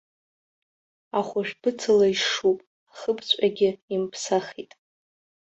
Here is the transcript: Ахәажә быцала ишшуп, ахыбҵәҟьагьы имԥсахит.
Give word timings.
Ахәажә 1.19 1.53
быцала 1.61 2.05
ишшуп, 2.13 2.59
ахыбҵәҟьагьы 2.91 3.69
имԥсахит. 3.93 4.71